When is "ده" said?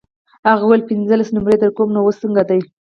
2.49-2.57